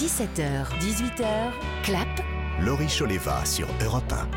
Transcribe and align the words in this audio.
17h, 0.00 0.64
18h, 0.80 1.52
clap. 1.82 2.08
Laurie 2.62 2.88
Choleva 2.88 3.44
sur 3.44 3.68
Europe 3.84 4.10
1. 4.10 4.28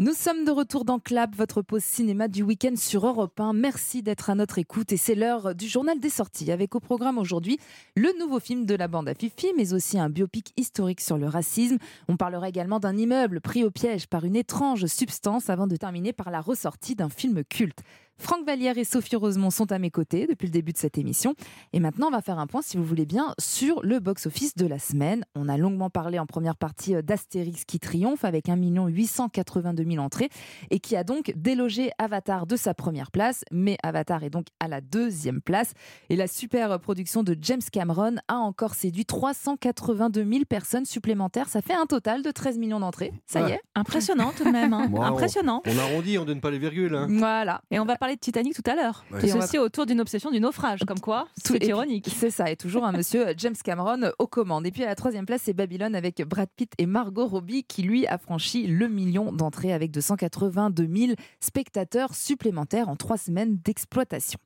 Nous 0.00 0.14
sommes 0.14 0.46
de 0.46 0.50
retour 0.50 0.86
dans 0.86 0.98
Clap, 0.98 1.36
votre 1.36 1.60
pause 1.60 1.84
cinéma 1.84 2.28
du 2.28 2.42
week-end 2.42 2.76
sur 2.76 3.06
Europe 3.06 3.38
1. 3.38 3.52
Merci 3.52 4.02
d'être 4.02 4.30
à 4.30 4.34
notre 4.34 4.58
écoute 4.58 4.90
et 4.94 4.96
c'est 4.96 5.14
l'heure 5.14 5.54
du 5.54 5.68
journal 5.68 6.00
des 6.00 6.08
sorties 6.08 6.50
avec 6.50 6.74
au 6.74 6.80
programme 6.80 7.18
aujourd'hui 7.18 7.58
le 7.94 8.08
nouveau 8.18 8.40
film 8.40 8.64
de 8.64 8.74
la 8.74 8.88
bande 8.88 9.10
à 9.10 9.14
Fifi 9.14 9.48
mais 9.58 9.74
aussi 9.74 9.98
un 9.98 10.08
biopic 10.08 10.54
historique 10.56 11.02
sur 11.02 11.18
le 11.18 11.26
racisme. 11.26 11.76
On 12.08 12.16
parlera 12.16 12.48
également 12.48 12.80
d'un 12.80 12.96
immeuble 12.96 13.42
pris 13.42 13.64
au 13.64 13.70
piège 13.70 14.06
par 14.06 14.24
une 14.24 14.36
étrange 14.36 14.86
substance 14.86 15.50
avant 15.50 15.66
de 15.66 15.76
terminer 15.76 16.14
par 16.14 16.30
la 16.30 16.40
ressortie 16.40 16.96
d'un 16.96 17.10
film 17.10 17.44
culte. 17.44 17.82
Franck 18.20 18.44
Vallière 18.46 18.76
et 18.76 18.84
Sophie 18.84 19.16
Rosemont 19.16 19.50
sont 19.50 19.72
à 19.72 19.78
mes 19.78 19.90
côtés 19.90 20.26
depuis 20.26 20.46
le 20.46 20.52
début 20.52 20.72
de 20.72 20.78
cette 20.78 20.98
émission. 20.98 21.34
Et 21.72 21.80
maintenant, 21.80 22.08
on 22.08 22.10
va 22.10 22.20
faire 22.20 22.38
un 22.38 22.46
point, 22.46 22.60
si 22.62 22.76
vous 22.76 22.84
voulez 22.84 23.06
bien, 23.06 23.34
sur 23.38 23.80
le 23.82 23.98
box-office 23.98 24.54
de 24.56 24.66
la 24.66 24.78
semaine. 24.78 25.24
On 25.34 25.48
a 25.48 25.56
longuement 25.56 25.88
parlé 25.88 26.18
en 26.18 26.26
première 26.26 26.56
partie 26.56 26.94
euh, 26.94 27.02
d'Astérix 27.02 27.64
qui 27.64 27.80
triomphe 27.80 28.24
avec 28.24 28.48
1 28.50 28.56
882 28.56 29.84
000 29.84 30.04
entrées 30.04 30.28
et 30.70 30.80
qui 30.80 30.96
a 30.96 31.02
donc 31.04 31.32
délogé 31.34 31.90
Avatar 31.98 32.46
de 32.46 32.56
sa 32.56 32.74
première 32.74 33.10
place. 33.10 33.42
Mais 33.52 33.78
Avatar 33.82 34.22
est 34.22 34.30
donc 34.30 34.46
à 34.60 34.68
la 34.68 34.80
deuxième 34.82 35.40
place. 35.40 35.72
Et 36.10 36.16
la 36.16 36.26
super 36.26 36.78
production 36.78 37.22
de 37.22 37.34
James 37.40 37.62
Cameron 37.72 38.16
a 38.28 38.36
encore 38.36 38.74
séduit 38.74 39.06
382 39.06 40.24
000 40.30 40.44
personnes 40.44 40.84
supplémentaires. 40.84 41.48
Ça 41.48 41.62
fait 41.62 41.74
un 41.74 41.86
total 41.86 42.22
de 42.22 42.30
13 42.30 42.58
millions 42.58 42.80
d'entrées. 42.80 43.12
Ça 43.26 43.48
y 43.48 43.52
est. 43.52 43.60
Impressionnant 43.74 44.32
tout 44.36 44.44
de 44.44 44.50
même. 44.50 44.74
hein. 44.74 44.88
Wow. 44.90 45.02
Impressionnant. 45.04 45.62
On 45.66 45.78
arrondit, 45.78 46.18
on 46.18 46.24
donne 46.24 46.40
pas 46.40 46.50
les 46.50 46.58
virgules. 46.58 46.94
hein. 46.94 47.06
Voilà. 47.08 47.62
Et 47.70 47.78
on 47.78 47.84
va 47.84 47.96
parler 47.96 48.09
de 48.14 48.20
Titanic 48.20 48.54
tout 48.54 48.68
à 48.70 48.74
l'heure. 48.74 49.04
Ouais. 49.10 49.24
Et 49.26 49.32
va- 49.32 49.40
ceci 49.42 49.58
autour 49.58 49.86
d'une 49.86 50.00
obsession 50.00 50.30
du 50.30 50.40
naufrage, 50.40 50.80
comme 50.86 51.00
quoi 51.00 51.28
Tout- 51.44 51.54
c'est 51.60 51.66
ironique. 51.66 52.08
C'est 52.14 52.30
ça, 52.30 52.50
et 52.50 52.56
toujours 52.56 52.84
un 52.84 52.92
monsieur 52.92 53.26
James 53.36 53.54
Cameron 53.62 54.10
aux 54.18 54.26
commandes. 54.26 54.66
Et 54.66 54.70
puis 54.70 54.82
à 54.84 54.86
la 54.86 54.94
troisième 54.94 55.26
place, 55.26 55.42
c'est 55.44 55.52
Babylone 55.52 55.94
avec 55.94 56.22
Brad 56.26 56.48
Pitt 56.56 56.72
et 56.78 56.86
Margot 56.86 57.26
Robbie 57.26 57.64
qui, 57.64 57.82
lui, 57.82 58.06
a 58.06 58.18
franchi 58.18 58.66
le 58.66 58.88
million 58.88 59.32
d'entrées 59.32 59.72
avec 59.72 59.90
282 59.90 60.88
000 60.92 61.12
spectateurs 61.40 62.14
supplémentaires 62.14 62.88
en 62.88 62.96
trois 62.96 63.16
semaines 63.18 63.58
d'exploitation. 63.64 64.38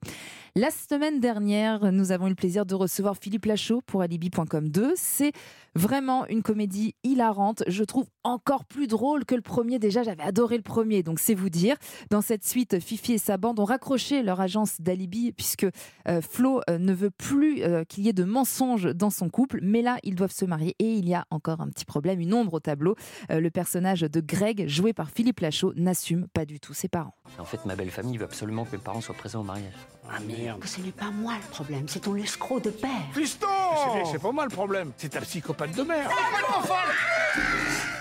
La 0.56 0.70
semaine 0.70 1.19
dernière, 1.19 1.91
nous 1.91 2.12
avons 2.12 2.27
eu 2.27 2.30
le 2.30 2.36
plaisir 2.36 2.64
de 2.64 2.77
recevoir 2.77 3.16
Philippe 3.16 3.47
Lachaud 3.47 3.80
pour 3.80 4.02
Alibi.com 4.02 4.69
2. 4.69 4.92
C'est 4.94 5.33
vraiment 5.74 6.28
une 6.28 6.44
comédie 6.44 6.94
hilarante. 7.02 7.64
Je 7.66 7.83
trouve 7.83 8.06
encore 8.22 8.64
plus 8.64 8.86
drôle 8.86 9.24
que 9.24 9.34
le 9.34 9.41
premier. 9.41 9.80
Déjà, 9.80 10.05
j'avais 10.05 10.22
adoré 10.22 10.56
le 10.56 10.62
premier, 10.62 11.02
donc 11.02 11.19
c'est 11.19 11.34
vous 11.34 11.48
dire. 11.48 11.74
Dans 12.11 12.20
cette 12.20 12.46
suite, 12.46 12.78
Fifi 12.78 13.14
et 13.14 13.19
sa 13.19 13.36
bande 13.36 13.58
ont 13.58 13.64
raccroché 13.64 14.22
leur 14.22 14.41
agence 14.41 14.80
d'Alibi 14.80 15.33
puisque 15.33 15.66
euh, 16.06 16.20
Flo 16.20 16.61
euh, 16.70 16.78
ne 16.78 16.92
veut 16.92 17.11
plus 17.11 17.64
euh, 17.64 17.83
qu'il 17.83 18.05
y 18.05 18.08
ait 18.08 18.12
de 18.12 18.22
mensonges 18.22 18.94
dans 18.94 19.11
son 19.11 19.30
couple, 19.30 19.58
mais 19.61 19.83
là, 19.83 19.98
ils 20.05 20.14
doivent 20.14 20.30
se 20.30 20.44
marier 20.44 20.77
et 20.78 20.92
il 20.92 21.08
y 21.08 21.14
a 21.14 21.24
encore 21.30 21.62
un 21.62 21.68
petit 21.68 21.84
problème, 21.84 22.20
une 22.20 22.33
ombre 22.33 22.55
au 22.55 22.61
tableau. 22.61 22.94
Le 23.28 23.48
personnage 23.48 24.02
de 24.02 24.20
Greg, 24.20 24.68
joué 24.68 24.92
par 24.92 25.11
Philippe 25.11 25.41
Lachaud, 25.41 25.72
n'assume 25.74 26.28
pas 26.28 26.44
du 26.44 26.61
tout 26.61 26.74
ses 26.74 26.86
parents. 26.86 27.16
En 27.41 27.44
fait, 27.44 27.64
ma 27.66 27.74
belle 27.74 27.91
famille 27.91 28.18
veut 28.18 28.24
absolument 28.24 28.64
que 28.64 28.77
mes 28.77 28.83
parents 28.83 29.00
soient 29.00 29.16
présents 29.16 29.41
au 29.41 29.44
mariage. 29.44 29.74
Ah 30.10 30.20
merde. 30.20 30.62
Ce 30.66 30.80
n'est 30.80 30.92
pas 30.92 31.10
moi 31.10 31.33
le 31.42 31.48
problème, 31.50 31.84
c'est 31.88 32.00
ton 32.00 32.14
escroc 32.16 32.60
de 32.60 32.70
père. 32.70 32.91
Fiston 33.14 33.47
C'est- 33.94 34.12
C'est 34.12 34.19
pas 34.22 34.33
moi 34.33 34.44
le 34.44 34.50
problème, 34.50 34.92
c'est 34.96 35.08
ta 35.08 35.20
psychopathe 35.22 35.74
de 35.74 35.83
mère. 35.83 36.08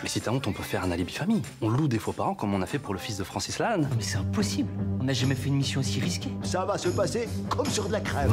Mais 0.04 0.10
si 0.10 0.20
t'as 0.20 0.32
honte, 0.32 0.46
on 0.48 0.52
peut 0.54 0.64
faire 0.64 0.84
un 0.84 0.92
alibi 0.92 1.14
famille. 1.14 1.42
On 1.62 1.70
loue 1.70 1.88
des 1.88 2.00
faux 2.00 2.12
parents 2.12 2.36
comme 2.36 2.54
on 2.54 2.62
a 2.62 2.66
fait 2.66 2.78
pour 2.80 2.94
le 2.94 3.00
fils 3.00 3.18
de 3.18 3.24
Francis 3.24 3.58
Lalanne. 3.58 3.90
Mais 3.96 4.04
c'est 4.04 4.18
impossible. 4.18 4.70
On 5.00 5.06
n'a 5.06 5.14
jamais 5.14 5.36
fait 5.36 5.48
une 5.48 5.56
mission 5.56 5.80
aussi 5.80 6.00
risquée. 6.02 6.30
Ça 6.44 6.66
va 6.66 6.78
se 6.78 6.90
passer 6.90 7.28
comme 7.50 7.66
sur 7.68 7.88
de 7.88 7.94
la 7.94 8.02
crème. 8.02 8.32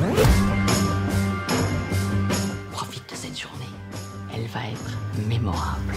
Profite 2.72 3.08
de 3.08 3.14
cette 3.14 3.38
journée. 3.38 3.64
Elle 4.34 4.46
va 4.48 4.60
être 4.66 5.26
mémorable. 5.28 5.94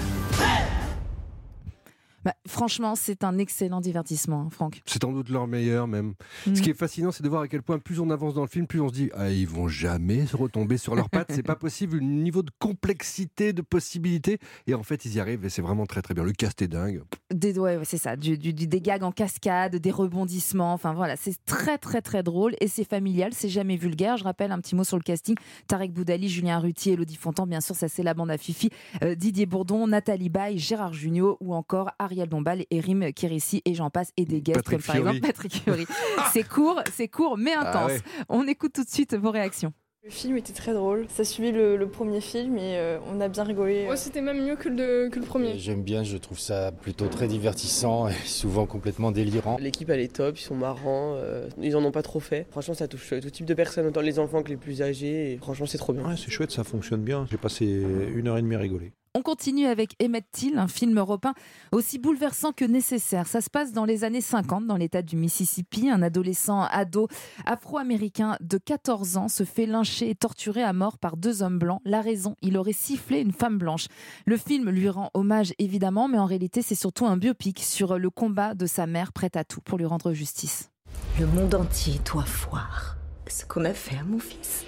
Franchement, 2.64 2.96
c'est 2.96 3.26
un 3.26 3.40
excellent 3.40 3.82
divertissement, 3.82 4.44
hein, 4.44 4.50
Franck. 4.50 4.82
C'est 4.86 5.04
sans 5.04 5.12
doute 5.12 5.28
leur 5.28 5.48
meilleur 5.48 5.86
même. 5.86 6.14
Mm. 6.48 6.56
Ce 6.56 6.62
qui 6.62 6.70
est 6.70 6.74
fascinant, 6.74 7.12
c'est 7.12 7.22
de 7.22 7.28
voir 7.28 7.42
à 7.42 7.50
quel 7.50 7.62
point 7.62 7.78
plus 7.78 8.00
on 8.00 8.10
avance 8.10 8.36
dans 8.36 8.42
le 8.42 8.48
film, 8.48 8.68
plus 8.68 8.80
on 8.80 8.88
se 8.88 8.94
dit 8.94 9.10
ah 9.16 9.30
ils 9.30 9.46
vont 9.46 9.68
jamais 9.68 10.26
se 10.28 10.38
retomber 10.38 10.78
sur 10.78 10.96
leurs 10.96 11.10
pattes. 11.10 11.34
C'est 11.34 11.44
pas 11.44 11.56
possible. 11.58 11.98
Le 11.98 12.04
niveau 12.06 12.42
de 12.42 12.52
complexité, 12.60 13.52
de 13.52 13.62
possibilités, 13.62 14.40
et 14.66 14.76
en 14.76 14.84
fait 14.84 15.04
ils 15.04 15.16
y 15.16 15.20
arrivent 15.20 15.44
et 15.44 15.50
c'est 15.50 15.62
vraiment 15.62 15.86
très 15.86 16.02
très 16.02 16.14
bien. 16.14 16.24
Le 16.24 16.32
cast 16.32 16.62
est 16.62 16.70
dingue. 16.70 17.02
Des, 17.34 17.60
ouais, 17.60 17.82
c'est 17.84 17.98
ça, 17.98 18.16
du, 18.16 18.38
des 18.38 18.82
gags 18.82 19.04
en 19.04 19.12
cascade, 19.12 19.76
des 19.76 19.92
rebondissements, 19.92 20.72
enfin 20.72 20.94
voilà, 20.94 21.18
c'est 21.18 21.36
très 21.44 21.78
très 21.78 22.02
très 22.02 22.24
drôle 22.24 22.56
et 22.62 22.70
c'est 22.70 22.86
familial, 22.86 23.34
c'est 23.34 23.50
jamais 23.50 23.76
vulgaire. 23.76 24.16
Je 24.16 24.24
rappelle 24.24 24.54
un 24.54 24.62
petit 24.62 24.76
mot 24.76 24.86
sur 24.86 24.96
le 24.96 25.04
casting 25.04 25.36
Tarek 25.68 25.92
Boudali, 25.92 26.30
Julien 26.30 26.60
Rutier, 26.60 26.94
Elodie 26.94 27.18
Fontan, 27.18 27.46
bien 27.46 27.60
sûr, 27.60 27.76
ça 27.76 27.90
c'est 27.90 28.04
la 28.04 28.14
bande 28.14 28.32
à 28.32 28.38
Fifi, 28.38 28.70
euh, 29.04 29.16
Didier 29.16 29.48
Bourdon, 29.48 29.86
Nathalie 29.86 30.30
Baye, 30.30 30.58
Gérard 30.58 30.94
Jugnot 30.94 31.36
ou 31.42 31.54
encore 31.54 31.92
Ariel 32.00 32.30
Dombal, 32.54 32.66
Erim 32.72 33.12
Kérissi 33.14 33.62
et 33.66 33.74
j'en 33.74 33.90
passe, 33.90 34.12
et 34.18 34.26
des 34.26 34.42
guests 34.42 34.58
Patrick 34.64 34.80
comme 34.80 34.86
par 34.86 34.96
Fiori. 34.96 35.18
exemple 35.18 35.34
Patrick 35.34 35.54
Fiori. 35.64 35.86
c'est 36.34 36.44
court, 36.48 36.82
c'est 36.94 37.08
court 37.08 37.38
mais 37.38 37.54
intense. 37.54 37.74
Ah 37.76 37.88
ouais. 37.88 38.00
On 38.30 38.48
écoute 38.48 38.74
tout 38.74 38.84
de 38.84 38.90
suite 38.90 39.16
vos 39.16 39.32
réactions. 39.32 39.74
Le 40.06 40.10
film 40.10 40.36
était 40.36 40.52
très 40.52 40.74
drôle. 40.74 41.06
Ça 41.08 41.24
suivit 41.24 41.54
le, 41.54 41.78
le 41.78 41.88
premier 41.88 42.20
film 42.20 42.58
et 42.58 42.76
euh, 42.78 43.00
on 43.10 43.22
a 43.22 43.30
bien 43.30 43.46
rigolé. 43.46 43.88
Ouais, 43.88 43.96
c'était 43.96 44.20
même 44.22 44.44
mieux 44.44 44.58
que 44.58 44.68
le, 44.68 45.08
que 45.10 45.18
le 45.18 45.26
premier. 45.26 45.58
J'aime 45.58 45.82
bien, 45.82 46.04
je 46.04 46.18
trouve 46.18 46.38
ça 46.38 46.74
plutôt 46.74 47.08
très 47.08 47.28
divertissant 47.28 48.10
et 48.10 48.14
souvent 48.26 48.66
complètement 48.66 49.12
délirant. 49.14 49.56
L'équipe 49.62 49.90
elle 49.90 50.02
est 50.02 50.14
top, 50.14 50.38
ils 50.38 50.42
sont 50.42 50.56
marrants, 50.56 51.14
euh, 51.16 51.48
ils 51.62 51.78
en 51.78 51.86
ont 51.86 51.92
pas 51.94 52.02
trop 52.04 52.20
fait. 52.20 52.48
Franchement 52.52 52.74
ça 52.74 52.90
touche 52.90 53.14
tout 53.22 53.30
type 53.30 53.46
de 53.46 53.54
personnes, 53.54 53.86
autant 53.88 54.02
les 54.02 54.20
enfants 54.20 54.44
que 54.44 54.50
les 54.50 54.58
plus 54.58 54.82
âgés 54.82 55.32
et 55.34 55.38
franchement 55.38 55.66
c'est 55.68 55.78
trop 55.78 55.94
bien. 55.94 56.06
Ouais, 56.06 56.16
c'est 56.18 56.30
chouette, 56.32 56.52
ça 56.52 56.66
fonctionne 56.66 57.02
bien. 57.02 57.26
J'ai 57.32 57.38
passé 57.38 57.66
une 57.66 58.28
heure 58.28 58.38
et 58.38 58.42
demie 58.42 58.56
à 58.56 58.60
rigoler. 58.60 58.92
On 59.16 59.22
continue 59.22 59.68
avec 59.68 59.96
Emmett 60.02 60.26
Till, 60.32 60.58
un 60.58 60.68
film 60.68 60.98
européen 60.98 61.36
aussi 61.72 62.00
bouleversant 62.00 62.52
que 62.52 62.66
nécessaire. 62.66 63.28
Ça 63.28 63.42
se 63.42 63.50
passe 63.52 63.72
dans 63.72 63.86
les 63.86 64.04
années 64.04 64.22
50, 64.22 64.66
dans 64.66 64.76
l'état 64.76 65.04
du 65.04 65.16
Mississippi. 65.18 65.88
Un 65.88 66.02
adolescent 66.02 66.64
ado 66.64 67.08
afro-américain 67.46 68.38
de 68.42 68.58
14 68.58 69.18
ans 69.18 69.28
se 69.28 69.44
fait 69.44 69.68
lyncher 69.68 70.10
et 70.10 70.16
torturer 70.16 70.64
à 70.64 70.74
mort 70.74 70.98
par 70.98 71.16
deux 71.16 71.44
hommes 71.44 71.60
blancs. 71.60 71.80
La 71.86 72.02
raison, 72.02 72.36
il 72.42 72.58
aurait 72.58 72.74
sifflé 72.74 73.20
une 73.20 73.34
femme 73.34 73.60
blanche. 73.60 73.86
Le 74.26 74.36
film 74.36 74.72
lui 74.72 74.90
rend 74.90 75.12
hommage 75.14 75.54
évidemment, 75.60 76.08
mais 76.08 76.18
en 76.18 76.26
réalité 76.26 76.64
c'est 76.64 76.74
surtout 76.74 77.06
un 77.06 77.16
biopic 77.16 77.60
sur 77.60 78.00
le 78.00 78.10
combat 78.10 78.56
de 78.56 78.66
sa 78.66 78.88
mère 78.88 79.14
prête 79.14 79.38
à 79.38 79.44
tout 79.44 79.62
pour 79.62 79.78
lui 79.78 79.86
rendre 79.86 80.14
justice. 80.14 80.72
Le 81.20 81.28
monde 81.28 81.54
entier 81.54 82.00
doit 82.12 82.26
voir 82.50 82.98
ce 83.28 83.46
qu'on 83.46 83.66
a 83.66 83.76
fait 83.76 83.98
à 83.98 84.04
mon 84.04 84.18
fils. 84.18 84.66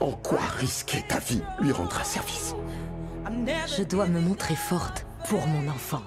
En 0.00 0.12
quoi 0.12 0.40
risquer 0.58 1.02
ta 1.08 1.18
vie 1.18 1.42
lui 1.60 1.72
rendra 1.72 2.04
service 2.04 2.54
Je 3.76 3.82
dois 3.82 4.06
me 4.06 4.20
montrer 4.20 4.54
forte 4.54 5.06
pour 5.28 5.46
mon 5.46 5.68
enfant. 5.68 6.02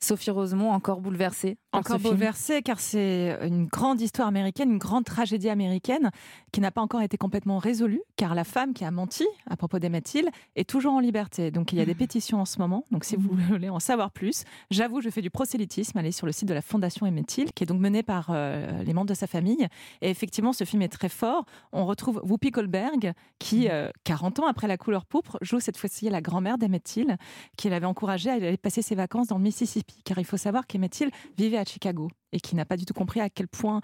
Sophie 0.00 0.30
Rosemont, 0.30 0.72
encore 0.72 1.00
bouleversée. 1.00 1.58
Encore 1.72 1.98
film. 1.98 2.10
bouleversé 2.10 2.62
car 2.62 2.80
c'est 2.80 3.38
une 3.42 3.66
grande 3.66 4.00
histoire 4.00 4.28
américaine, 4.28 4.70
une 4.70 4.78
grande 4.78 5.04
tragédie 5.04 5.48
américaine 5.48 6.10
qui 6.52 6.60
n'a 6.60 6.70
pas 6.70 6.82
encore 6.82 7.00
été 7.00 7.16
complètement 7.16 7.58
résolue 7.58 8.02
car 8.16 8.34
la 8.34 8.44
femme 8.44 8.74
qui 8.74 8.84
a 8.84 8.90
menti 8.90 9.26
à 9.48 9.56
propos 9.56 9.78
d'Emmett 9.78 10.04
Till 10.04 10.28
est 10.54 10.68
toujours 10.68 10.92
en 10.92 11.00
liberté. 11.00 11.50
Donc 11.50 11.72
il 11.72 11.78
y 11.78 11.80
a 11.80 11.86
des 11.86 11.94
pétitions 11.94 12.40
en 12.40 12.44
ce 12.44 12.58
moment. 12.58 12.84
Donc 12.90 13.04
si 13.04 13.16
vous 13.16 13.34
voulez 13.48 13.70
en 13.70 13.80
savoir 13.80 14.10
plus, 14.10 14.44
j'avoue, 14.70 15.00
je 15.00 15.08
fais 15.08 15.22
du 15.22 15.30
prosélytisme. 15.30 15.96
Allez 15.98 16.12
sur 16.12 16.26
le 16.26 16.32
site 16.32 16.48
de 16.48 16.54
la 16.54 16.62
Fondation 16.62 17.06
Emmett 17.06 17.26
Till 17.26 17.52
qui 17.52 17.64
est 17.64 17.66
donc 17.66 17.80
menée 17.80 18.02
par 18.02 18.26
euh, 18.30 18.82
les 18.82 18.92
membres 18.92 19.08
de 19.08 19.14
sa 19.14 19.26
famille. 19.26 19.66
Et 20.02 20.10
effectivement, 20.10 20.52
ce 20.52 20.64
film 20.64 20.82
est 20.82 20.88
très 20.88 21.08
fort. 21.08 21.46
On 21.72 21.86
retrouve 21.86 22.20
Whoopi 22.24 22.50
Goldberg 22.50 23.12
qui, 23.38 23.68
euh, 23.68 23.90
40 24.04 24.40
ans 24.40 24.46
après 24.46 24.68
La 24.68 24.76
couleur 24.76 25.06
pourpre, 25.06 25.38
joue 25.40 25.60
cette 25.60 25.76
fois-ci 25.76 26.08
la 26.10 26.20
grand-mère 26.20 26.58
d'Emmett 26.58 26.84
Till 26.84 27.16
qui 27.56 27.68
l'avait 27.68 27.86
encouragée 27.86 28.30
à 28.30 28.34
aller 28.34 28.56
passer 28.56 28.82
ses 28.82 28.94
vacances 28.94 29.28
dans 29.28 29.38
le 29.38 29.42
Mississippi. 29.42 30.02
Car 30.04 30.18
il 30.18 30.24
faut 30.24 30.36
savoir 30.36 30.66
qu'Emmett 30.66 30.92
Till 30.92 31.10
vivait 31.36 31.58
à 31.58 31.61
Chicago 31.64 32.10
et 32.32 32.40
qui 32.40 32.56
n'a 32.56 32.64
pas 32.64 32.76
du 32.76 32.84
tout 32.84 32.94
compris 32.94 33.20
à 33.20 33.30
quel 33.30 33.48
point 33.48 33.80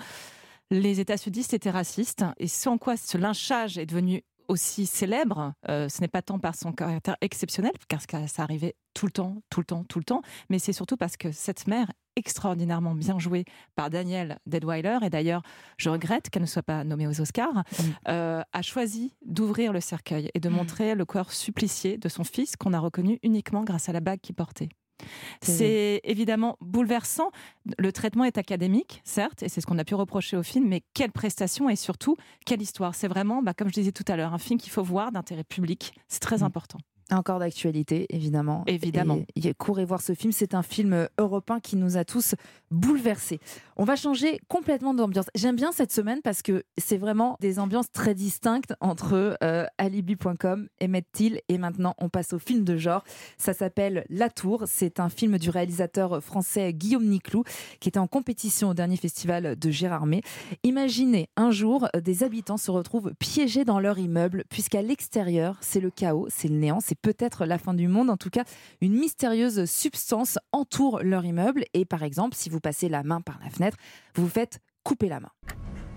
les 0.70 1.00
États 1.00 1.16
sudistes 1.16 1.54
étaient 1.54 1.70
racistes. 1.70 2.24
Et 2.38 2.48
ce 2.48 2.68
en 2.68 2.78
quoi 2.78 2.96
ce 2.96 3.18
lynchage 3.18 3.78
est 3.78 3.86
devenu 3.86 4.22
aussi 4.48 4.86
célèbre, 4.86 5.52
euh, 5.68 5.88
ce 5.88 6.00
n'est 6.00 6.08
pas 6.08 6.22
tant 6.22 6.38
par 6.38 6.54
son 6.54 6.72
caractère 6.72 7.16
exceptionnel, 7.20 7.72
car 7.86 8.00
ça 8.00 8.42
arrivait 8.42 8.74
tout 8.94 9.06
le 9.06 9.12
temps, 9.12 9.42
tout 9.50 9.60
le 9.60 9.66
temps, 9.66 9.84
tout 9.84 9.98
le 9.98 10.04
temps, 10.04 10.22
mais 10.48 10.58
c'est 10.58 10.72
surtout 10.72 10.96
parce 10.96 11.16
que 11.16 11.30
cette 11.30 11.66
mère 11.66 11.92
extraordinairement 12.16 12.94
bien 12.94 13.18
jouée 13.18 13.44
par 13.76 13.90
Daniel 13.90 14.38
Deadweiler, 14.46 14.98
et 15.02 15.10
d'ailleurs 15.10 15.42
je 15.76 15.90
regrette 15.90 16.30
qu'elle 16.30 16.42
ne 16.42 16.48
soit 16.48 16.62
pas 16.62 16.82
nommée 16.82 17.06
aux 17.06 17.20
Oscars, 17.20 17.62
euh, 18.08 18.42
a 18.52 18.62
choisi 18.62 19.14
d'ouvrir 19.24 19.72
le 19.72 19.80
cercueil 19.80 20.30
et 20.34 20.40
de 20.40 20.48
montrer 20.48 20.94
le 20.94 21.04
corps 21.04 21.32
supplicié 21.32 21.96
de 21.96 22.08
son 22.08 22.24
fils 22.24 22.56
qu'on 22.56 22.72
a 22.72 22.80
reconnu 22.80 23.20
uniquement 23.22 23.62
grâce 23.62 23.88
à 23.88 23.92
la 23.92 24.00
bague 24.00 24.20
qu'il 24.20 24.34
portait. 24.34 24.70
C'est 25.42 26.00
évidemment 26.04 26.56
bouleversant. 26.60 27.30
Le 27.78 27.92
traitement 27.92 28.24
est 28.24 28.38
académique, 28.38 29.00
certes, 29.04 29.42
et 29.42 29.48
c'est 29.48 29.60
ce 29.60 29.66
qu'on 29.66 29.78
a 29.78 29.84
pu 29.84 29.94
reprocher 29.94 30.36
au 30.36 30.42
film, 30.42 30.68
mais 30.68 30.82
quelle 30.94 31.12
prestation 31.12 31.68
et 31.68 31.76
surtout 31.76 32.16
quelle 32.44 32.62
histoire. 32.62 32.94
C'est 32.94 33.08
vraiment, 33.08 33.42
bah, 33.42 33.54
comme 33.54 33.68
je 33.68 33.74
disais 33.74 33.92
tout 33.92 34.04
à 34.08 34.16
l'heure, 34.16 34.34
un 34.34 34.38
film 34.38 34.58
qu'il 34.58 34.72
faut 34.72 34.82
voir 34.82 35.12
d'intérêt 35.12 35.44
public. 35.44 35.94
C'est 36.08 36.20
très 36.20 36.42
important. 36.42 36.78
Encore 37.10 37.38
d'actualité, 37.38 38.06
évidemment. 38.10 38.64
Évidemment. 38.66 39.20
Et, 39.36 39.48
et 39.48 39.54
courez 39.54 39.84
voir 39.84 40.02
ce 40.02 40.14
film. 40.14 40.32
C'est 40.32 40.54
un 40.54 40.62
film 40.62 41.08
européen 41.18 41.60
qui 41.60 41.76
nous 41.76 41.96
a 41.96 42.04
tous 42.04 42.34
bouleversés. 42.70 43.40
On 43.76 43.84
va 43.84 43.96
changer 43.96 44.40
complètement 44.48 44.92
d'ambiance. 44.92 45.26
J'aime 45.34 45.56
bien 45.56 45.72
cette 45.72 45.92
semaine 45.92 46.20
parce 46.22 46.42
que 46.42 46.64
c'est 46.76 46.96
vraiment 46.96 47.36
des 47.40 47.58
ambiances 47.58 47.90
très 47.92 48.14
distinctes 48.14 48.74
entre 48.80 49.38
euh, 49.42 49.66
Alibi.com, 49.78 50.68
Emmett 50.82 51.06
Till 51.12 51.40
et 51.48 51.58
maintenant 51.58 51.94
on 51.98 52.08
passe 52.08 52.32
au 52.32 52.38
film 52.38 52.64
de 52.64 52.76
genre. 52.76 53.04
Ça 53.36 53.54
s'appelle 53.54 54.04
La 54.10 54.30
Tour. 54.30 54.64
C'est 54.66 55.00
un 55.00 55.08
film 55.08 55.38
du 55.38 55.50
réalisateur 55.50 56.22
français 56.22 56.72
Guillaume 56.72 57.06
Niclou 57.06 57.44
qui 57.80 57.88
était 57.88 57.98
en 57.98 58.08
compétition 58.08 58.70
au 58.70 58.74
dernier 58.74 58.96
festival 58.96 59.56
de 59.56 59.70
Gérardmer. 59.70 60.22
Imaginez 60.64 61.28
un 61.36 61.50
jour 61.50 61.88
des 62.02 62.24
habitants 62.24 62.56
se 62.56 62.70
retrouvent 62.70 63.12
piégés 63.18 63.64
dans 63.64 63.78
leur 63.78 63.98
immeuble 63.98 64.44
puisqu'à 64.50 64.82
l'extérieur 64.82 65.56
c'est 65.60 65.80
le 65.80 65.90
chaos, 65.90 66.26
c'est 66.30 66.48
le 66.48 66.56
néant, 66.56 66.80
c'est 66.80 66.97
peut-être 67.02 67.46
la 67.46 67.58
fin 67.58 67.74
du 67.74 67.88
monde. 67.88 68.10
En 68.10 68.16
tout 68.16 68.30
cas, 68.30 68.44
une 68.80 68.94
mystérieuse 68.94 69.64
substance 69.64 70.38
entoure 70.52 71.00
leur 71.02 71.24
immeuble 71.24 71.64
et 71.74 71.84
par 71.84 72.02
exemple, 72.02 72.36
si 72.36 72.48
vous 72.48 72.60
passez 72.60 72.88
la 72.88 73.02
main 73.02 73.20
par 73.20 73.38
la 73.42 73.50
fenêtre, 73.50 73.76
vous 74.14 74.24
vous 74.24 74.30
faites 74.30 74.60
couper 74.82 75.08
la 75.08 75.20
main. 75.20 75.30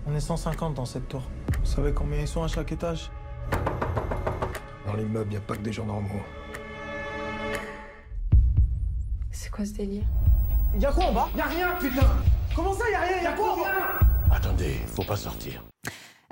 On 0.06 0.14
est 0.14 0.20
150 0.20 0.74
dans 0.74 0.84
cette 0.84 1.08
tour. 1.08 1.22
Vous 1.60 1.66
savez 1.66 1.92
combien 1.92 2.20
ils 2.20 2.28
sont 2.28 2.42
à 2.42 2.48
chaque 2.48 2.72
étage? 2.72 3.10
Dans 4.86 4.94
l'immeuble, 4.94 5.28
il 5.28 5.30
n'y 5.30 5.36
a 5.36 5.40
pas 5.40 5.56
que 5.56 5.62
des 5.62 5.72
gens 5.72 5.86
normaux. 5.86 6.20
C'est 9.30 9.50
quoi 9.50 9.64
ce 9.64 9.72
délire? 9.72 10.04
Y'a 10.78 10.92
quoi 10.92 11.04
en 11.04 11.12
bas? 11.12 11.28
Y'a 11.36 11.44
rien, 11.44 11.76
putain 11.80 12.06
Comment 12.54 12.72
ça, 12.74 12.90
y'a 12.90 13.00
rien? 13.00 13.22
Y'a 13.22 13.32
quoi? 13.32 13.52
En 13.52 13.56
bas 13.58 14.00
Attendez, 14.30 14.74
faut 14.86 15.04
pas 15.04 15.16
sortir. 15.16 15.62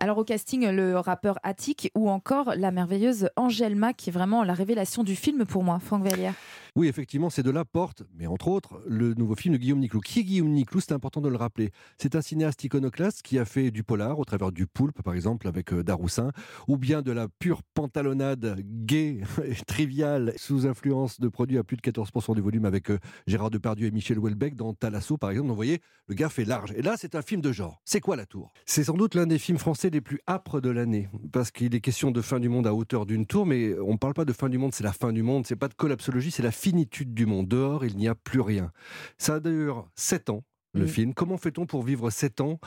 Alors 0.03 0.17
au 0.17 0.25
casting, 0.25 0.67
le 0.67 0.99
rappeur 0.99 1.39
Attic 1.43 1.91
ou 1.95 2.09
encore 2.09 2.55
la 2.57 2.71
merveilleuse 2.71 3.29
Angelma 3.37 3.93
qui 3.93 4.09
est 4.09 4.13
vraiment 4.13 4.45
la 4.45 4.55
révélation 4.55 5.05
du 5.05 5.15
film 5.15 5.45
pour 5.45 5.63
moi, 5.63 5.79
Franck 5.79 6.05
Vallière. 6.05 6.33
Oui, 6.77 6.89
effectivement, 6.89 7.31
c'est 7.31 7.43
de 7.43 7.51
là 7.51 7.65
porte, 7.65 8.03
mais 8.17 8.27
entre 8.27 8.49
autres, 8.49 8.83
le 8.87 9.15
nouveau 9.15 9.35
film 9.35 9.55
de 9.55 9.59
Guillaume 9.59 9.81
Niclou. 9.81 10.01
Qui 10.01 10.21
est 10.21 10.25
Guillaume 10.25 10.51
Niclou? 10.51 10.81
C'est 10.81 10.93
important 10.93 11.21
de 11.21 11.29
le 11.29 11.37
rappeler. 11.37 11.71
C'est 11.99 12.15
un 12.15 12.23
cinéaste 12.23 12.63
iconoclaste 12.65 13.23
qui 13.23 13.39
a 13.39 13.45
fait 13.45 13.71
du 13.71 13.83
polar 13.83 14.19
au 14.19 14.25
travers 14.25 14.53
du 14.53 14.67
Poulpe, 14.67 15.03
par 15.03 15.15
exemple, 15.15 15.49
avec 15.49 15.73
euh, 15.73 15.83
Daroussin, 15.83 16.33
ou 16.69 16.77
bien 16.77 17.03
de 17.03 17.13
la 17.13 17.29
pure 17.29 17.63
pantalonnade 17.75 18.61
gay 18.63 19.21
et 19.45 19.55
triviale 19.67 20.33
sous 20.37 20.67
influence 20.67 21.21
de 21.21 21.29
produits 21.29 21.59
à 21.59 21.65
plus 21.65 21.77
de 21.77 21.83
14% 21.83 22.35
du 22.35 22.41
volume 22.41 22.65
avec 22.65 22.91
euh, 22.91 22.99
Gérard 23.27 23.51
Depardieu 23.51 23.87
et 23.87 23.91
Michel 23.91 24.19
Houellebecq 24.19 24.55
dans 24.55 24.73
Talasso, 24.75 25.17
par 25.17 25.31
exemple. 25.31 25.49
Donc, 25.49 25.55
vous 25.55 25.57
voyez, 25.57 25.81
le 26.07 26.15
gars 26.15 26.29
fait 26.29 26.45
large. 26.45 26.73
Et 26.77 26.83
là, 26.83 26.95
c'est 26.97 27.15
un 27.15 27.23
film 27.23 27.41
de 27.41 27.53
genre. 27.53 27.81
C'est 27.85 28.01
quoi 28.01 28.17
La 28.17 28.27
Tour? 28.27 28.53
C'est 28.67 28.85
sans 28.85 28.95
doute 28.95 29.15
l'un 29.15 29.27
des 29.27 29.39
films 29.39 29.59
français 29.59 29.91
les 29.91 30.01
plus 30.01 30.21
âpres 30.29 30.61
de 30.61 30.71
l'année, 30.71 31.09
parce 31.33 31.51
qu'il 31.51 31.75
est 31.75 31.81
question 31.81 32.11
de 32.11 32.21
fin 32.21 32.41
du 32.41 32.49
monde 32.49 32.67
à 32.67 32.75
hauteur 32.75 33.07
d'une 33.07 33.27
tour, 33.27 33.47
mais 33.47 33.79
on 33.79 33.93
ne 33.93 33.99
parle 33.99 34.15
pas 34.15 34.25
de 34.25 34.33
fin 34.33 34.49
du 34.49 34.59
monde, 34.59 34.75
c'est 34.75 34.85
la 34.85 34.93
fin 34.93 35.13
du 35.13 35.23
monde, 35.23 35.47
c'est 35.47 35.57
pas 35.57 35.69
de 35.69 35.75
collapsologie, 35.75 36.31
c'est 36.31 36.43
la 36.43 36.53
finitude 36.61 37.15
du 37.15 37.27
monde. 37.27 37.49
Dehors, 37.49 37.85
il 37.85 37.97
n'y 37.97 38.09
a 38.09 38.15
plus 38.15 38.41
rien. 38.41 38.71
Ça 39.19 39.41
dure 39.41 39.89
7 39.97 40.31
ans. 40.31 40.45
Le 40.73 40.85
Mm. 40.85 40.89
film. 40.89 41.15
Comment 41.15 41.37
fait-on 41.37 41.67
pour 41.67 41.83
vivre 41.83 42.11
7 42.11 42.41
ans 42.41 42.61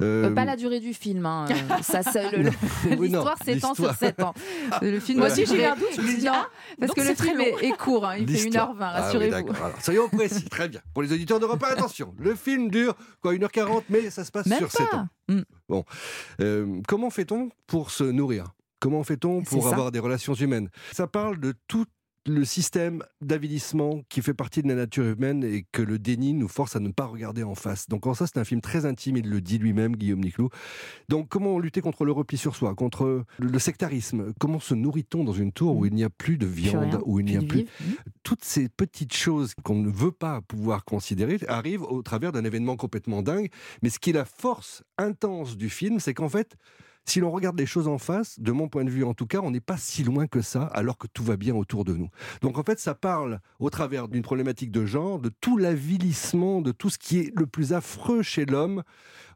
Euh, 0.00 0.30
Euh, 0.30 0.34
pas 0.34 0.44
la 0.44 0.54
durée 0.56 0.78
du 0.78 0.94
film. 0.94 1.26
hein. 1.26 1.46
Ça, 1.82 2.02
ça- 2.04 2.30
le- 2.30 2.44
le- 2.44 2.50
Oui, 2.96 3.10
non, 3.10 3.18
L'histoire 3.24 3.38
s'étend 3.44 3.74
sur 3.74 3.88
l'histoire. 3.88 3.96
7 3.98 4.22
ans. 4.22 4.34
Le 4.82 5.00
film 5.00 5.18
Moi 5.18 5.26
aussi, 5.26 5.44
j'ai 5.46 5.66
un 5.66 5.74
doute, 5.74 5.88
je 5.96 6.00
me 6.00 6.24
Non, 6.24 6.30
ah, 6.32 6.48
parce 6.78 6.92
que 6.92 7.00
le 7.00 7.14
film 7.16 7.40
est, 7.40 7.50
long. 7.50 7.58
est 7.58 7.76
court. 7.76 8.06
hein. 8.06 8.16
Il 8.18 8.26
fait 8.28 8.44
L'histoire. 8.44 8.70
1h20, 8.72 8.76
Ah 8.80 8.92
oui, 8.94 9.00
rassurez-vous. 9.02 9.30
d'accord. 9.32 9.64
Alors, 9.66 9.82
soyons 9.82 10.08
précis, 10.08 10.44
très 10.48 10.68
bien. 10.68 10.80
Pour 10.94 11.02
les 11.02 11.12
auditeurs 11.12 11.40
de 11.40 11.44
repas, 11.44 11.68
attention, 11.72 12.14
le 12.18 12.36
film 12.36 12.70
dure 12.70 12.94
quoi 13.20 13.34
1h40, 13.34 13.82
mais 13.90 14.10
ça 14.10 14.24
se 14.24 14.30
passe 14.30 14.46
Même 14.46 14.58
sur 14.60 14.70
7 14.70 14.88
pas. 14.88 14.96
ans. 14.98 15.08
Mm. 15.28 15.40
Bon, 15.68 15.84
Euh, 16.40 16.80
comment 16.86 17.10
fait-on 17.10 17.50
pour 17.66 17.90
se 17.90 18.04
nourrir? 18.04 18.54
Comment 18.78 19.02
fait-on 19.02 19.42
pour 19.42 19.66
avoir 19.68 19.90
des 19.90 19.98
relations 19.98 20.34
humaines? 20.34 20.68
Ça 20.92 21.06
parle 21.08 21.38
de 21.40 21.52
tout 21.68 21.84
le 22.26 22.44
système 22.44 23.02
d'avilissement 23.22 24.02
qui 24.08 24.20
fait 24.20 24.34
partie 24.34 24.62
de 24.62 24.68
la 24.68 24.74
nature 24.74 25.04
humaine 25.04 25.42
et 25.42 25.64
que 25.72 25.80
le 25.80 25.98
déni 25.98 26.34
nous 26.34 26.48
force 26.48 26.76
à 26.76 26.80
ne 26.80 26.90
pas 26.90 27.06
regarder 27.06 27.42
en 27.42 27.54
face. 27.54 27.88
Donc 27.88 28.06
en 28.06 28.14
ça, 28.14 28.26
c'est 28.26 28.38
un 28.38 28.44
film 28.44 28.60
très 28.60 28.84
intime, 28.84 29.16
il 29.16 29.28
le 29.28 29.40
dit 29.40 29.58
lui-même, 29.58 29.96
Guillaume 29.96 30.20
Niclou. 30.20 30.50
Donc 31.08 31.28
comment 31.28 31.58
lutter 31.58 31.80
contre 31.80 32.04
le 32.04 32.12
repli 32.12 32.36
sur 32.36 32.56
soi, 32.56 32.74
contre 32.74 33.24
le 33.38 33.58
sectarisme? 33.58 34.32
Comment 34.38 34.60
se 34.60 34.74
nourrit-on 34.74 35.24
dans 35.24 35.32
une 35.32 35.52
tour 35.52 35.76
où 35.76 35.86
il 35.86 35.94
n'y 35.94 36.04
a 36.04 36.10
plus 36.10 36.36
de 36.36 36.46
viande, 36.46 36.94
rien, 36.94 37.00
où 37.06 37.20
il 37.20 37.26
n'y 37.26 37.36
a 37.36 37.42
plus... 37.42 37.60
vivre. 37.60 38.02
Toutes 38.22 38.44
ces 38.44 38.68
petites 38.68 39.14
choses 39.14 39.54
qu'on 39.62 39.76
ne 39.76 39.90
veut 39.90 40.12
pas 40.12 40.42
pouvoir 40.42 40.84
considérer 40.84 41.38
arrivent 41.48 41.82
au 41.82 42.02
travers 42.02 42.32
d'un 42.32 42.44
événement 42.44 42.76
complètement 42.76 43.22
dingue. 43.22 43.50
Mais 43.82 43.88
ce 43.88 43.98
qui 43.98 44.10
est 44.10 44.14
la 44.14 44.24
force 44.26 44.82
intense 44.98 45.56
du 45.56 45.70
film, 45.70 46.00
c'est 46.00 46.14
qu'en 46.14 46.28
fait, 46.28 46.56
si 47.10 47.18
l'on 47.18 47.32
regarde 47.32 47.58
les 47.58 47.66
choses 47.66 47.88
en 47.88 47.98
face, 47.98 48.38
de 48.38 48.52
mon 48.52 48.68
point 48.68 48.84
de 48.84 48.90
vue 48.90 49.02
en 49.02 49.14
tout 49.14 49.26
cas, 49.26 49.40
on 49.42 49.50
n'est 49.50 49.60
pas 49.60 49.76
si 49.76 50.04
loin 50.04 50.28
que 50.28 50.42
ça, 50.42 50.62
alors 50.66 50.96
que 50.96 51.08
tout 51.08 51.24
va 51.24 51.36
bien 51.36 51.56
autour 51.56 51.84
de 51.84 51.94
nous. 51.94 52.08
Donc 52.40 52.56
en 52.56 52.62
fait, 52.62 52.78
ça 52.78 52.94
parle 52.94 53.40
au 53.58 53.68
travers 53.68 54.06
d'une 54.06 54.22
problématique 54.22 54.70
de 54.70 54.86
genre, 54.86 55.18
de 55.18 55.28
tout 55.40 55.56
l'avilissement, 55.56 56.62
de 56.62 56.70
tout 56.70 56.88
ce 56.88 56.98
qui 56.98 57.18
est 57.18 57.32
le 57.36 57.46
plus 57.46 57.72
affreux 57.72 58.22
chez 58.22 58.46
l'homme 58.46 58.84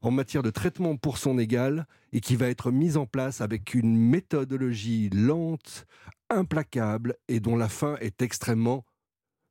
en 0.02 0.12
matière 0.12 0.44
de 0.44 0.50
traitement 0.50 0.96
pour 0.96 1.18
son 1.18 1.36
égal, 1.36 1.86
et 2.12 2.20
qui 2.20 2.36
va 2.36 2.48
être 2.48 2.70
mis 2.70 2.96
en 2.96 3.06
place 3.06 3.40
avec 3.40 3.74
une 3.74 3.96
méthodologie 3.96 5.10
lente, 5.10 5.86
implacable, 6.30 7.16
et 7.26 7.40
dont 7.40 7.56
la 7.56 7.68
fin 7.68 7.96
est 7.96 8.22
extrêmement... 8.22 8.84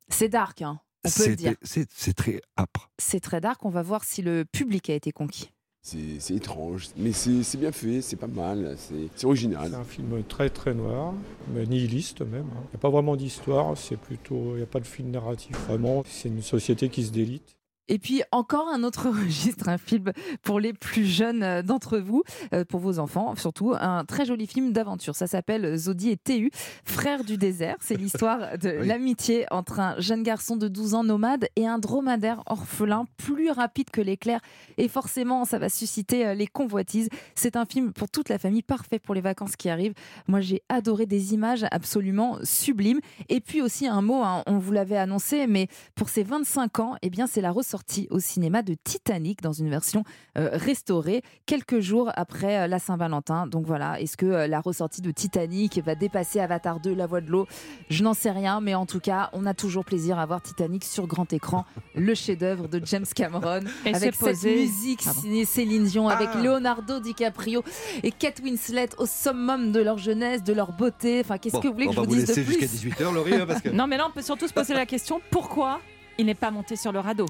C'est 0.08 0.30
dark, 0.30 0.62
hein, 0.62 0.80
on 1.04 1.10
peut 1.10 1.28
le 1.28 1.36
dire. 1.36 1.54
c'est 1.62 2.14
très 2.14 2.40
âpre. 2.56 2.90
C'est 2.98 3.20
très 3.20 3.40
dark. 3.42 3.64
On 3.66 3.70
va 3.70 3.82
voir 3.82 4.04
si 4.04 4.22
le 4.22 4.44
public 4.44 4.88
a 4.88 4.94
été 4.94 5.12
conquis. 5.12 5.50
C'est 5.86 6.34
étrange, 6.34 6.88
mais 6.96 7.12
c'est 7.12 7.58
bien 7.58 7.70
fait, 7.70 8.00
c'est 8.00 8.16
pas 8.16 8.26
mal, 8.26 8.74
c'est 8.78 9.26
original. 9.26 9.68
C'est 9.68 9.76
un 9.76 9.84
film 9.84 10.22
très 10.26 10.48
très 10.48 10.72
noir, 10.72 11.12
mais 11.54 11.66
nihiliste 11.66 12.22
même. 12.22 12.46
hein. 12.56 12.62
Il 12.64 12.70
n'y 12.70 12.76
a 12.76 12.78
pas 12.78 12.88
vraiment 12.88 13.16
d'histoire, 13.16 13.76
c'est 13.76 13.98
plutôt, 13.98 14.54
il 14.54 14.56
n'y 14.56 14.62
a 14.62 14.66
pas 14.66 14.80
de 14.80 14.86
fil 14.86 15.10
narratif 15.10 15.54
vraiment. 15.68 16.02
C'est 16.08 16.30
une 16.30 16.40
société 16.40 16.88
qui 16.88 17.04
se 17.04 17.12
délite. 17.12 17.54
Et 17.88 17.98
puis 17.98 18.22
encore 18.32 18.68
un 18.68 18.82
autre 18.82 19.08
registre, 19.24 19.68
un 19.68 19.78
film 19.78 20.12
pour 20.42 20.60
les 20.60 20.72
plus 20.72 21.04
jeunes 21.04 21.42
euh, 21.42 21.62
d'entre 21.62 21.98
vous, 21.98 22.22
euh, 22.52 22.64
pour 22.64 22.80
vos 22.80 22.98
enfants 22.98 23.34
surtout, 23.36 23.74
un 23.78 24.04
très 24.04 24.24
joli 24.24 24.46
film 24.46 24.72
d'aventure. 24.72 25.14
Ça 25.16 25.26
s'appelle 25.26 25.76
Zodi 25.76 26.10
et 26.10 26.16
TU, 26.16 26.50
frères 26.84 27.24
du 27.24 27.36
désert. 27.36 27.76
C'est 27.80 27.96
l'histoire 27.96 28.56
de 28.58 28.78
Oui. 28.80 28.86
l'amitié 28.86 29.46
entre 29.50 29.80
un 29.80 29.98
jeune 30.00 30.22
garçon 30.22 30.56
de 30.56 30.68
12 30.68 30.94
ans 30.94 31.04
nomade 31.04 31.46
et 31.56 31.66
un 31.66 31.78
dromadaire 31.78 32.42
orphelin 32.46 33.06
plus 33.16 33.50
rapide 33.50 33.90
que 33.90 34.00
l'éclair. 34.00 34.40
Et 34.78 34.88
forcément, 34.88 35.44
ça 35.44 35.58
va 35.58 35.68
susciter 35.68 36.26
euh, 36.26 36.34
les 36.34 36.46
convoitises. 36.46 37.08
C'est 37.34 37.56
un 37.56 37.64
film 37.66 37.92
pour 37.92 38.08
toute 38.10 38.28
la 38.28 38.38
famille, 38.38 38.62
parfait 38.62 38.98
pour 38.98 39.14
les 39.14 39.20
vacances 39.20 39.56
qui 39.56 39.68
arrivent. 39.68 39.94
Moi, 40.28 40.40
j'ai 40.40 40.62
adoré 40.68 41.06
des 41.06 41.34
images 41.34 41.64
absolument 41.70 42.38
sublimes. 42.42 43.00
Et 43.28 43.40
puis 43.40 43.60
aussi 43.62 43.86
un 43.86 44.02
mot, 44.02 44.22
hein, 44.22 44.42
on 44.46 44.58
vous 44.58 44.72
l'avait 44.72 44.96
annoncé, 44.96 45.46
mais 45.46 45.68
pour 45.94 46.08
ses 46.08 46.22
25 46.22 46.78
ans, 46.80 46.96
eh 47.02 47.10
bien, 47.10 47.26
c'est 47.26 47.40
la 47.40 47.50
ressortie 47.74 48.06
au 48.10 48.20
cinéma 48.20 48.62
de 48.62 48.74
Titanic 48.84 49.42
dans 49.42 49.52
une 49.52 49.68
version 49.68 50.04
euh, 50.38 50.50
restaurée 50.52 51.22
quelques 51.44 51.80
jours 51.80 52.12
après 52.14 52.56
euh, 52.60 52.66
la 52.68 52.78
Saint-Valentin. 52.78 53.48
Donc 53.48 53.66
voilà, 53.66 54.00
est-ce 54.00 54.16
que 54.16 54.26
euh, 54.26 54.46
la 54.46 54.60
ressortie 54.60 55.00
de 55.02 55.10
Titanic 55.10 55.80
va 55.84 55.96
dépasser 55.96 56.38
Avatar 56.38 56.78
2, 56.78 56.94
La 56.94 57.06
Voix 57.08 57.20
de 57.20 57.28
l'eau? 57.30 57.48
Je 57.90 58.04
n'en 58.04 58.14
sais 58.14 58.30
rien, 58.30 58.60
mais 58.60 58.76
en 58.76 58.86
tout 58.86 59.00
cas, 59.00 59.28
on 59.32 59.44
a 59.44 59.54
toujours 59.54 59.84
plaisir 59.84 60.20
à 60.20 60.26
voir 60.26 60.40
Titanic 60.40 60.84
sur 60.84 61.08
grand 61.08 61.32
écran, 61.32 61.64
le 61.96 62.14
chef-d'œuvre 62.14 62.68
de 62.68 62.80
James 62.86 63.06
Cameron, 63.12 63.60
Et 63.84 63.92
avec 63.94 64.14
cette 64.14 64.18
poser. 64.18 64.54
musique 64.54 65.02
signée 65.02 65.44
Céline 65.44 65.84
Dion, 65.84 66.08
avec 66.08 66.28
Ah. 66.32 66.40
Leonardo 66.42 67.00
DiCaprio 67.00 67.64
et 68.04 68.12
Kate 68.12 68.38
Winslet 68.40 68.90
au 68.98 69.06
summum 69.06 69.72
de 69.72 69.80
leur 69.80 69.98
jeunesse, 69.98 70.44
de 70.44 70.52
leur 70.52 70.70
beauté. 70.70 71.20
Enfin, 71.24 71.38
qu'est-ce 71.38 71.54
Bon, 71.56 71.60
que 71.60 71.66
vous 71.68 71.74
voulez 71.74 71.86
que 71.86 71.92
je 71.92 71.98
vous 71.98 72.04
vous 72.06 72.14
dise 72.14 72.22
de 72.24 72.28
laisser 72.28 72.42
plus? 72.44 72.60
jusqu'à 72.60 72.66
18h, 73.04 73.12
Laurie, 73.12 73.34
hein, 73.34 73.46
parce 73.48 73.60
que... 73.62 73.68
Non, 73.74 73.88
mais 73.88 73.96
là, 73.96 74.06
on 74.08 74.12
peut 74.12 74.22
surtout 74.22 74.46
se 74.46 74.52
poser 74.52 74.74
la 74.74 74.86
question 74.86 75.20
pourquoi 75.32 75.80
il 76.18 76.26
n'est 76.26 76.34
pas 76.34 76.50
monté 76.50 76.76
sur 76.76 76.92
le 76.92 77.00
radeau 77.00 77.26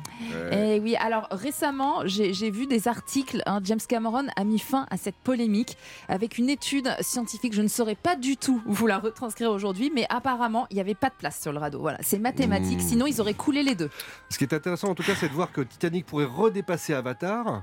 Eh 0.53 0.81
oui, 0.81 0.97
alors 0.97 1.29
récemment, 1.31 2.03
j'ai 2.05 2.33
j'ai 2.35 2.51
vu 2.51 2.67
des 2.67 2.89
articles. 2.89 3.43
hein, 3.47 3.61
James 3.65 3.81
Cameron 3.89 4.27
a 4.37 4.45
mis 4.45 4.59
fin 4.59 4.87
à 4.91 4.97
cette 4.97 5.17
polémique 5.17 5.77
avec 6.09 6.39
une 6.39 6.49
étude 6.51 6.89
scientifique. 7.01 7.55
Je 7.55 7.63
ne 7.63 7.69
saurais 7.69 7.95
pas 7.95 8.17
du 8.17 8.37
tout 8.37 8.61
vous 8.67 8.87
la 8.87 8.99
retranscrire 8.99 9.51
aujourd'hui, 9.51 9.91
mais 9.95 10.07
apparemment, 10.09 10.67
il 10.71 10.75
n'y 10.75 10.81
avait 10.81 10.95
pas 10.95 11.09
de 11.09 11.15
place 11.15 11.41
sur 11.41 11.53
le 11.53 11.59
radeau. 11.59 11.81
Voilà, 11.81 11.99
c'est 12.03 12.19
mathématique. 12.19 12.79
Mmh. 12.79 12.89
Sinon, 12.89 13.07
ils 13.07 13.21
auraient 13.21 13.35
coulé 13.35 13.63
les 13.63 13.75
deux. 13.75 13.91
Ce 14.31 14.39
qui 14.39 14.45
est 14.45 14.53
intéressant 14.55 14.89
en 14.89 14.95
tout 14.95 15.03
cas, 15.03 15.15
c'est 15.15 15.29
de 15.29 15.35
voir 15.35 15.53
que 15.53 15.61
Titanic 15.61 16.07
pourrait 16.07 16.25
redépasser 16.25 16.95
Avatar, 16.95 17.63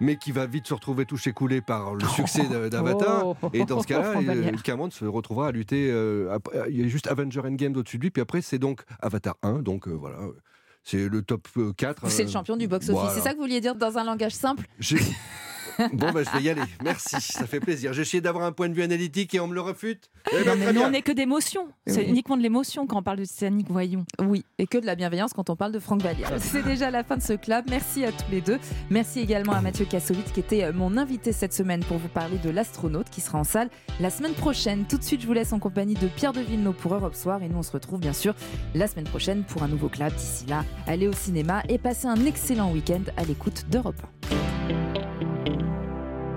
mais 0.00 0.16
qui 0.16 0.32
va 0.32 0.46
vite 0.46 0.66
se 0.66 0.74
retrouver 0.74 1.06
touché 1.06 1.32
coulé 1.32 1.60
par 1.60 1.94
le 1.94 2.04
succès 2.16 2.44
d'Avatar. 2.70 3.26
Oh. 3.26 3.36
Et 3.52 3.64
dans 3.64 3.80
ce 3.80 3.86
cas-là, 3.86 4.12
Vallière. 4.20 4.62
Cameron 4.62 4.90
se 4.90 5.04
retrouvera 5.04 5.48
à 5.48 5.52
lutter. 5.52 5.88
euh, 5.90 6.32
après- 6.32 6.70
il 6.70 6.80
y 6.80 6.84
a 6.84 6.88
juste 6.88 7.06
Avenger 7.06 7.40
Endgame 7.40 7.76
au-dessus 7.76 7.98
de 7.98 8.02
lui, 8.02 8.10
puis 8.10 8.22
après 8.22 8.40
c'est 8.42 8.58
donc 8.58 8.82
Avatar 9.00 9.36
1, 9.42 9.62
donc 9.62 9.88
euh, 9.88 9.92
voilà. 9.92 10.18
C'est 10.82 11.08
le 11.08 11.22
top 11.22 11.48
euh, 11.56 11.72
4. 11.76 12.08
C'est 12.08 12.22
le 12.22 12.28
champion 12.30 12.56
du 12.56 12.68
box-office. 12.68 12.92
voilà. 13.00 13.10
C'est 13.14 13.20
ça 13.20 13.30
que 13.30 13.36
vous 13.36 13.42
vouliez 13.42 13.60
dire 13.60 13.74
dans 13.74 13.98
un 13.98 14.04
langage 14.04 14.34
simple? 14.34 14.66
Bon, 15.92 16.12
bah, 16.12 16.22
je 16.24 16.30
vais 16.36 16.42
y 16.44 16.50
aller. 16.50 16.62
Merci, 16.82 17.16
ça 17.20 17.46
fait 17.46 17.60
plaisir. 17.60 17.92
J'ai 17.92 18.02
essayé 18.02 18.20
d'avoir 18.20 18.44
un 18.44 18.52
point 18.52 18.68
de 18.68 18.74
vue 18.74 18.82
analytique 18.82 19.34
et 19.34 19.40
on 19.40 19.46
me 19.48 19.54
le 19.54 19.60
refute. 19.60 20.10
Eh 20.32 20.42
ben, 20.44 20.58
Non, 20.58 20.72
mais 20.72 20.78
on 20.84 20.90
n'est 20.90 21.02
que 21.02 21.12
d'émotion. 21.12 21.68
C'est 21.86 22.00
Oui. 22.00 22.06
uniquement 22.08 22.36
de 22.36 22.42
l'émotion 22.42 22.86
quand 22.86 22.98
on 22.98 23.02
parle 23.02 23.18
de 23.18 23.24
Titanic, 23.24 23.66
voyons. 23.70 24.04
Oui, 24.20 24.44
et 24.58 24.66
que 24.66 24.78
de 24.78 24.86
la 24.86 24.94
bienveillance 24.94 25.32
quand 25.32 25.50
on 25.50 25.56
parle 25.56 25.72
de 25.72 25.78
Franck 25.78 26.02
Vallière. 26.02 26.30
C'est 26.38 26.62
déjà 26.64 26.90
la 26.90 27.04
fin 27.04 27.16
de 27.16 27.22
ce 27.22 27.34
club. 27.34 27.64
Merci 27.68 28.04
à 28.04 28.12
tous 28.12 28.30
les 28.30 28.40
deux. 28.40 28.58
Merci 28.90 29.20
également 29.20 29.52
à 29.52 29.60
Mathieu 29.60 29.84
Kassovitz 29.84 30.32
qui 30.32 30.40
était 30.40 30.64
euh, 30.64 30.72
mon 30.72 30.96
invité 30.96 31.32
cette 31.32 31.52
semaine 31.52 31.80
pour 31.84 31.98
vous 31.98 32.08
parler 32.08 32.38
de 32.38 32.50
l'astronaute 32.50 33.10
qui 33.10 33.20
sera 33.20 33.38
en 33.38 33.44
salle 33.44 33.68
la 34.00 34.10
semaine 34.10 34.34
prochaine. 34.34 34.84
Tout 34.88 34.98
de 34.98 35.04
suite, 35.04 35.20
je 35.22 35.26
vous 35.26 35.32
laisse 35.32 35.52
en 35.52 35.58
compagnie 35.58 35.94
de 35.94 36.06
Pierre 36.08 36.32
de 36.32 36.40
Villeneuve 36.40 36.74
pour 36.74 36.94
Europe 36.94 37.14
Soir 37.14 37.42
et 37.42 37.48
nous 37.48 37.58
on 37.58 37.62
se 37.62 37.72
retrouve 37.72 38.00
bien 38.00 38.12
sûr 38.12 38.34
la 38.74 38.86
semaine 38.86 39.04
prochaine 39.06 39.44
pour 39.44 39.62
un 39.62 39.68
nouveau 39.68 39.88
club. 39.88 40.12
D'ici 40.14 40.46
là, 40.46 40.64
allez 40.86 41.06
au 41.08 41.12
cinéma 41.12 41.62
et 41.68 41.78
passez 41.78 42.06
un 42.06 42.24
excellent 42.26 42.70
week-end 42.72 43.02
à 43.16 43.24
l'écoute 43.24 43.64
d'Europe 43.70 44.00
1. 44.32 45.35